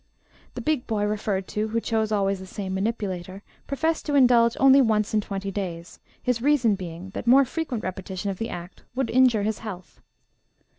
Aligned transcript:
The 0.55 0.61
big 0.61 0.87
boy 0.87 1.03
referred 1.05 1.47
to, 1.49 1.67
who 1.67 1.79
chose 1.79 2.11
always 2.11 2.39
the 2.39 2.47
same 2.47 2.73
manipulator, 2.73 3.43
professed 3.67 4.03
to 4.07 4.15
indulge 4.15 4.57
only 4.59 4.81
once 4.81 5.13
in 5.13 5.21
twenty 5.21 5.51
days, 5.51 5.99
his 6.23 6.41
reason 6.41 6.73
being 6.73 7.11
that 7.11 7.27
more 7.27 7.45
frequent 7.45 7.83
repetition 7.83 8.31
of 8.31 8.39
the 8.39 8.49
act 8.49 8.81
would 8.95 9.11
injure 9.11 9.43
his 9.43 9.59
health. 9.59 10.01